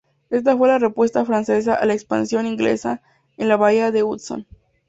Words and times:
Esta 0.31 0.57
fue 0.57 0.67
la 0.67 0.79
respuesta 0.79 1.25
francesa 1.25 1.75
a 1.75 1.85
la 1.85 1.93
expansión 1.93 2.47
inglesa 2.47 3.03
en 3.37 3.49
la 3.49 3.57
bahía 3.57 3.91
de 3.91 4.01
Hudson. 4.01 4.47